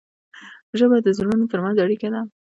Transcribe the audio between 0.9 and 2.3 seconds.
د زړونو ترمنځ اړیکه ده.